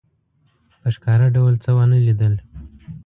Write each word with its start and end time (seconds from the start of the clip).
په 0.81 0.89
ښکاره 0.95 1.27
ډول 1.35 1.53
څه 1.63 1.69
ونه 1.77 1.97
لیدل. 2.05 2.33